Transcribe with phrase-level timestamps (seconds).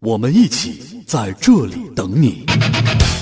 [0.00, 2.46] 我们一起在这里等你。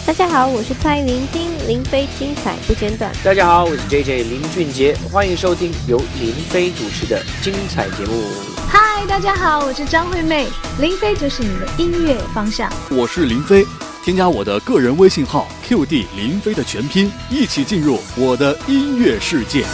[0.06, 3.10] 大家好，我是蔡林听林飞，精彩不间断。
[3.24, 8.22] 大家好，我是 J J 林俊杰，欢迎收听由林飞主持的精彩节目。
[8.68, 12.70] 嗨，大家好，我是张惠妹，林飞就是你的音乐方向。
[12.90, 13.64] 我是林飞，
[14.04, 19.64] 添加我的个人微信号 QD 林飞的全拼，一起进入我的音乐世界。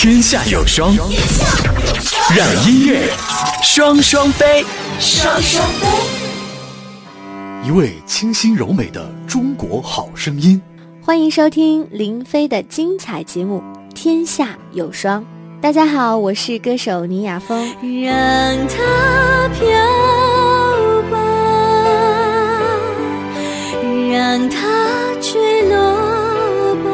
[0.00, 0.94] 天下有双，
[2.30, 3.10] 让音乐
[3.64, 4.64] 双双飞，
[5.00, 5.88] 双双飞。
[7.66, 10.62] 一位清新柔美的中国好声音，
[11.02, 13.60] 欢迎收听林飞的精彩节目
[13.92, 15.20] 《天下有双》。
[15.60, 17.58] 大家好，我是歌手倪雅峰。
[17.82, 19.66] 让它飘
[21.10, 21.18] 吧，
[24.12, 24.58] 让它
[25.20, 26.90] 坠落吧。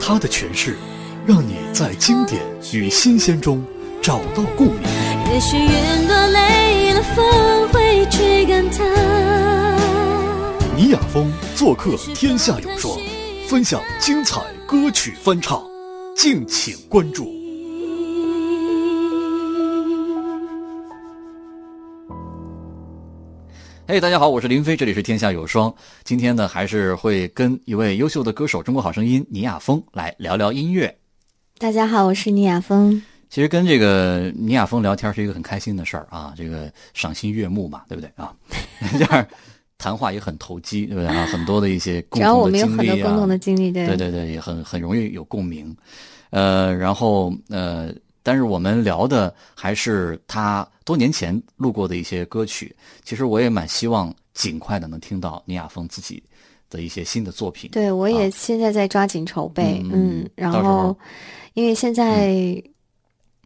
[0.00, 0.78] 他的诠释，
[1.26, 2.42] 让你在经典
[2.74, 3.64] 与新鲜中
[4.02, 4.82] 找到共鸣。
[5.32, 8.84] 也许云朵累了，风会吹干它。
[10.76, 12.94] 倪雅峰做客《天下有双》，
[13.48, 15.62] 分享精彩歌曲翻唱，
[16.14, 17.24] 敬请关注。
[23.86, 25.70] 嘿大家好，我是林飞，这里是《天下有双》。
[26.04, 30.94] 今天呢，还是会跟一位优秀的歌手，中国好声音倪雅峰来聊聊音乐。
[31.56, 33.00] 大家好，我是倪雅峰。
[33.30, 38.34] 其实跟这个倪雅峰聊天是一个很开心的事儿啊，这个赏心悦目嘛，对不对啊？
[38.98, 39.24] 这 样
[39.78, 41.24] 谈话也很投机，对不对啊？
[41.26, 45.74] 很多的一些共只要我同的们有很多经历啊共同的，经历，对对对对，也很很容易有共鸣。
[46.30, 47.94] 呃，然后呃，
[48.24, 52.74] 但是我们聊的还是他多年前录过的一些歌曲。
[53.04, 56.20] 其实我也蛮希望尽快的能听到倪雅峰自己
[56.74, 57.70] 的一些新的作品。
[57.70, 60.96] 对，我也啊现在在抓紧筹备，嗯嗯嗯然后
[61.54, 62.60] 因为现在、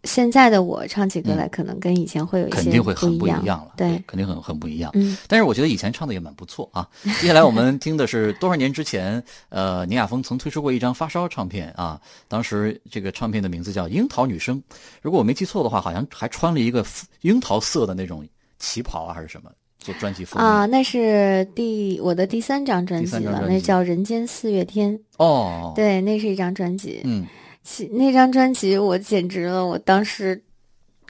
[0.05, 4.91] 现在的我唱起歌来，嗯可能跟以前会有一些肯定会很不不一样了，对，肯定很很不一样。
[4.95, 6.89] 嗯，但是我觉得以前唱的也蛮不错啊。
[7.21, 14.57] 接下来我们听的是多少年之前，呃，倪亚峰曾推出过一张发烧唱片啊，当时这个唱片的名字叫《樱桃女生》，
[15.03, 16.85] 如果我没记错的话，好像还穿了一个
[17.21, 18.27] 樱桃色的那种
[18.59, 24.93] 旗袍啊，还是什么做专辑封面啊，那是第我的第三张专辑了，那叫《人间四月天》。
[25.19, 27.01] 哦，，对，那是一张专辑。
[27.05, 27.27] 嗯，
[27.63, 30.43] 其那张专辑我简直了，我当时，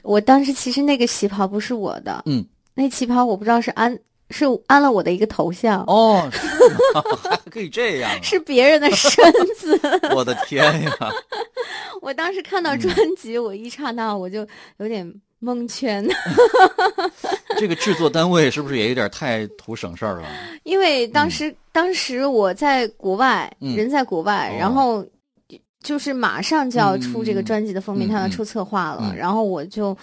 [0.03, 3.97] 我当时其实那个旗袍不是我的，嗯，那旗袍我不知道是安
[4.29, 6.29] 是安了我的一个头像，哦，
[7.23, 9.11] 还可以这样、啊，是别人的身
[9.57, 9.79] 子。
[10.15, 10.91] 我的天呀！
[12.01, 14.47] 我当时看到嗯专辑，我一刹那我就
[14.77, 16.07] 有点蒙圈，
[17.59, 20.27] 这个制作单位是不是也有点太图省事儿了？
[20.63, 25.05] 因为当时、当时我在国外，嗯人在国外，哦然后
[25.83, 29.97] 就是马上就要出这个嗯专辑的封面，他要出策划了，嗯然后我就。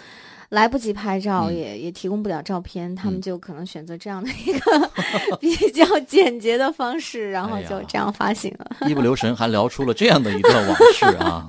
[0.48, 4.90] 来不及拍照，嗯也也提供不了照片，他们嗯就可能选择这样的一个
[5.40, 8.76] 比较简洁的方式，然后就这样发行了。
[8.88, 11.44] 一不留神还聊出了这样的一段往事啊！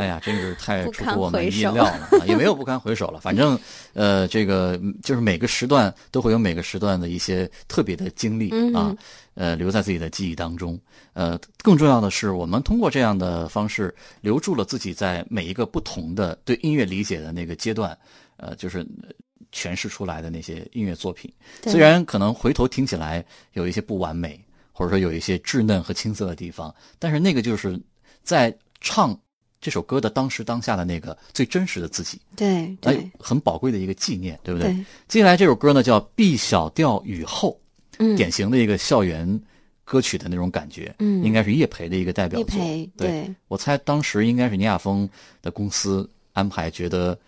[0.00, 3.20] 哎呀，真是太出乎我们意料了，啊也没有不堪回首了。
[3.20, 3.58] 反正，
[3.92, 8.96] 呃，这个嗯就是每个时段都会有每个时段的一些特别的经历嗯啊，
[9.34, 10.80] 呃，留在自己的记忆当中。
[11.12, 17.96] 呃，更重要的是，我们通过这样的方式留住了自己在每一个不同的对音乐理解的那个阶段，
[18.36, 19.10] 呃，就是呃
[19.52, 21.30] 诠释出来的那些音乐作品。
[21.64, 23.22] 虽然可能回头听起来
[23.52, 24.40] 有一些不完美，
[24.72, 27.78] 或者说有一些稚嫩和青涩的地方，但是那个就是
[28.22, 29.18] 在唱
[29.60, 32.76] 这首歌的当时当下的那个最真实的自己，对
[33.18, 34.72] 很宝贵的一个纪念，对不对？
[34.72, 34.84] 对。
[35.06, 37.60] 接下来这首歌呢叫《B 小调雨后》，
[37.98, 39.38] 嗯，典型的一个校园
[39.84, 41.22] 歌曲的那种感觉，嗯。
[41.22, 42.58] 应该是叶培的一个代表叶作。
[42.58, 43.08] 培对。
[43.08, 43.34] 对。
[43.48, 45.06] 我猜当时应该是倪亚峰
[45.42, 47.18] 的公司安排，觉得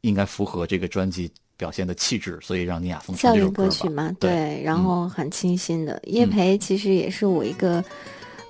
[0.00, 6.00] 应该符合这个专辑表现的气质，所以让倪亚峰唱校园歌歌曲嘛，对，对，然后很清新的。
[6.06, 6.30] 叶嗯。
[6.30, 7.84] 培其实也是我一个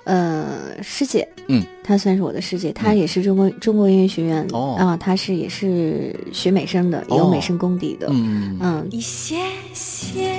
[0.03, 4.75] 呃师姐，嗯，她算是我的师姐，她嗯也是中国中国音乐学院哦。
[4.79, 7.17] 啊，她是也是学美声的，哦。
[7.17, 9.37] 有美声功底的，嗯嗯，一些
[9.73, 10.37] 些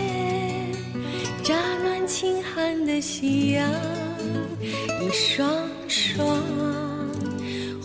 [1.42, 3.70] 乍暖轻寒的夕阳，
[5.00, 5.48] 一双
[5.88, 6.38] 双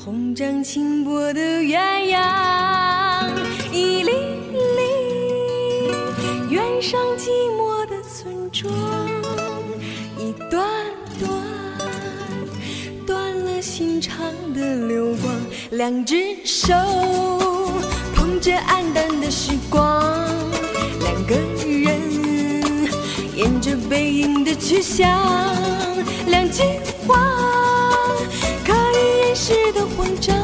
[0.03, 1.77] 红掌轻波的鸳
[2.13, 3.29] 鸯，
[3.71, 4.11] 一粒
[4.77, 4.81] 粒
[6.49, 8.71] 远上寂寞的村庄，
[13.77, 15.35] 断了心肠的流光，
[15.71, 16.73] 两只手
[18.15, 20.01] 捧着黯淡的时光，
[21.01, 22.01] 两个人
[23.35, 25.07] 沿着背影的去向，
[26.25, 26.63] 两句
[27.05, 27.15] 话
[28.65, 30.35] 可以掩饰的慌张，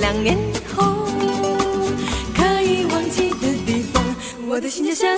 [0.00, 0.36] 两年
[0.76, 1.06] 后
[2.36, 4.02] 可以忘记的地方
[4.48, 5.16] 我的心就像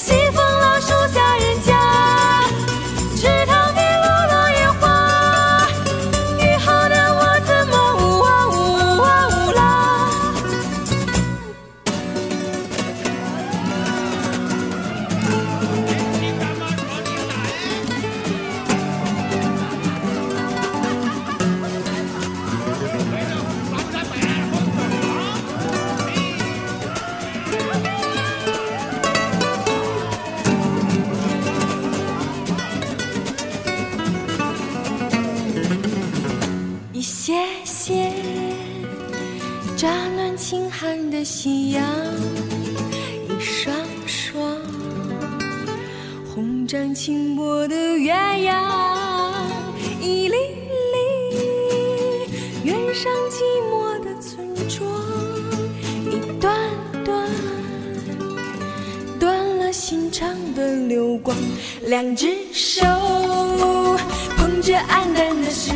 [41.42, 41.82] 夕阳，
[43.26, 43.74] 一双
[44.06, 44.58] 双
[46.34, 48.62] 红掌轻薄的鸳鸯，
[50.02, 50.36] 一粒
[50.92, 50.98] 粒
[52.62, 53.40] 远上寂
[53.70, 54.86] 寞的村庄，
[56.12, 56.54] 一段
[57.06, 57.26] 段
[59.18, 61.34] 断了心肠的流光，
[61.86, 62.82] 两只手
[64.36, 65.72] 捧着黯淡的时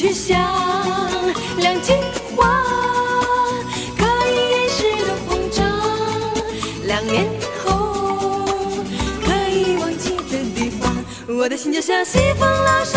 [0.00, 0.40] 去想，
[1.58, 1.92] 两句
[2.34, 2.64] 话
[3.98, 5.60] 可以掩饰的慌张，
[6.86, 7.28] 两年
[7.62, 7.68] 后
[9.22, 12.96] 可以忘记的地方，我的心就像西风老树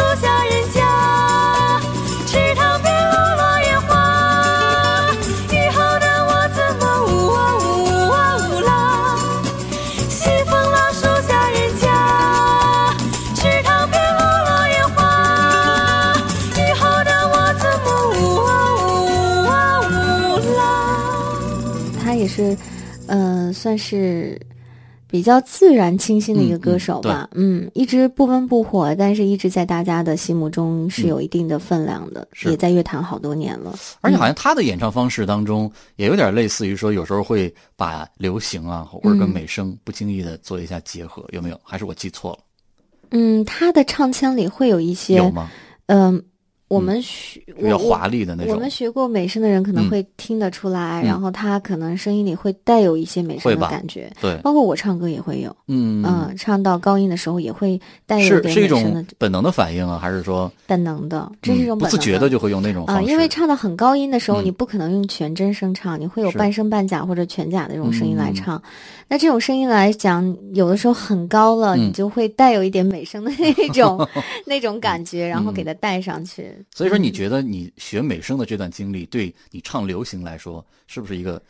[22.36, 22.58] 是，
[23.08, 24.40] 呃，算是
[25.08, 27.30] 比较自然清新的一个歌手吧。
[27.34, 33.76] 嗯一直不温不火，但是一直在大家的心目中是有一定的分量的，是也在乐坛好多年了。
[34.02, 41.60] 而且好像他的演唱方式当中也有点类似于说，有时候会把流行啊或者跟美声不经意的做一下结合，有没有？
[41.64, 42.40] 还是我记错了？
[43.12, 45.52] 嗯，他的唱腔里会有一些，有吗？
[45.86, 46.20] 嗯、
[46.74, 63.12] 我们学比较我华丽的那种我们，学过美声的人可能嗯会听得出来，嗯然后他可能声音里会带有一些美声的感觉，对，包括我唱歌也会有，嗯嗯，唱到高音的时候也会带有点是是一美声的种本能的反应啊，还是说本能的，这是一种嗯不本能自觉的就会用那种啊、方式？
[63.12, 68.64] 因为唱到很高音的时候，嗯你不可能用全真声唱，你会有半声半假或者全假的这种声音来嗯唱。
[69.08, 74.08] 那这种声音来讲，有的时候很高了，嗯你就会带有一点美声的 那种
[74.46, 76.54] 那种感觉，然后给它带上去。
[76.74, 81.42] 所以说，你嗯觉得你学美声的这段经历，对你唱流行来说，是不是一个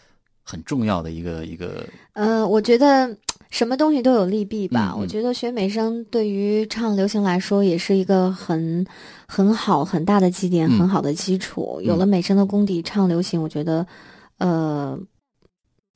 [0.43, 1.85] 很重要的一个一个？
[2.13, 3.15] 呃，我觉得
[3.49, 4.91] 什么东西都有利弊吧。
[4.93, 8.85] 嗯嗯我觉得学美声对于唱流行来说，也是一个很
[9.27, 11.77] 很好很大的基点，嗯很好的基础。
[11.79, 13.85] 嗯有了美声的功底，唱流行，我觉得，
[14.37, 14.99] 呃。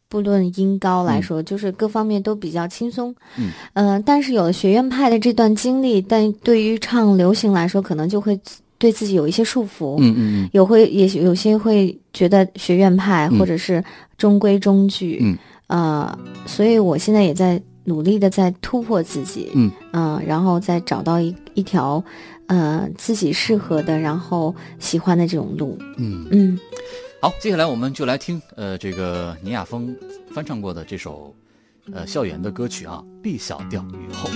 [0.09, 3.13] 不论音高来说，就是各方面都比较轻松。
[3.37, 8.39] 嗯，呃，但是有了学院派的这段经历，但对于唱流行来说，可能就会
[8.77, 9.95] 对自己有一些束缚。
[9.99, 13.83] 嗯嗯有会也许有些会觉得学院派嗯或者是
[14.17, 15.37] 中规中矩，嗯，
[15.67, 22.03] 呃，所以我现在也在努力的在突破自己，嗯呃然后再找到一一条
[22.47, 26.29] 呃自己适合的，然后喜欢的这种路，嗯嗯。
[26.31, 26.59] 嗯，
[27.21, 29.95] 好，接下来我们就来听呃这个倪亚峰
[30.31, 31.33] 翻唱过的这首
[31.91, 34.29] 呃校园的歌曲啊，《B 小调雨后》。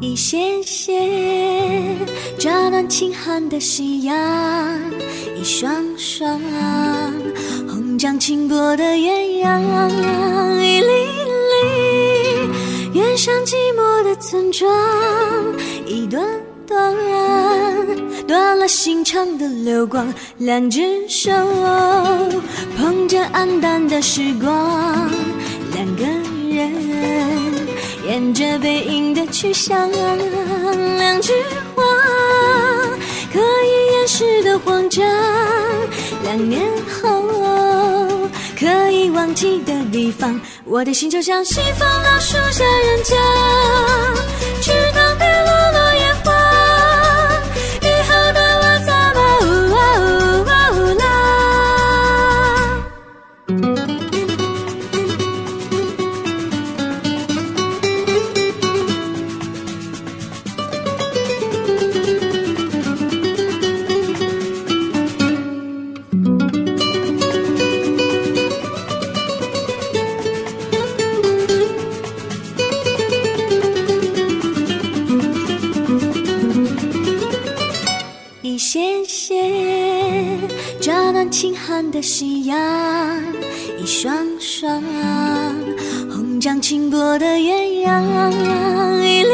[0.00, 0.96] 一些些
[2.38, 4.16] 乍暖轻寒的夕阳，
[5.36, 6.40] 一双双
[7.68, 9.60] 红掌轻波的鸳鸯，
[10.60, 10.86] 一粒
[11.50, 14.72] 粒远上寂寞的村庄，
[15.84, 16.24] 一段
[16.64, 16.94] 段
[18.26, 21.32] 断了心肠的流光，两只手
[22.76, 25.10] 捧着黯淡的时光，
[25.74, 26.17] 两个。
[28.18, 31.32] 看着背影的去向，两句
[31.72, 31.84] 话
[33.32, 35.06] 可以掩饰的慌张，
[36.24, 36.60] 两年
[37.00, 37.22] 后
[38.58, 43.14] 可以忘记的地方，我的心就像西风老树下人家，
[83.90, 84.82] 双双
[86.10, 89.30] 红掌轻拨的鸳鸯，一粒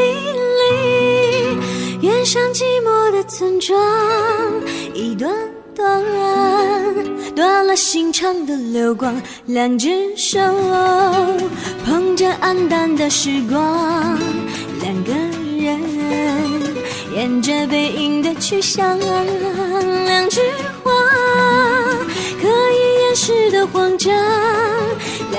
[0.60, 3.76] 粒远上寂寞的村庄，
[4.94, 5.34] 一段
[5.74, 6.00] 段
[7.34, 10.38] 断了心肠的流光，两只手
[11.84, 14.16] 捧着黯淡的时光，
[14.80, 15.12] 两个
[15.58, 15.80] 人
[17.12, 20.40] 沿着背影的去向，两句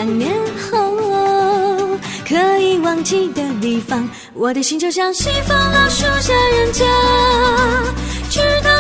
[0.06, 0.32] 五年
[0.70, 1.98] 后
[2.28, 6.86] 可以忘记的地方，我的心就像西风老树下人家，
[8.30, 8.75] 直到。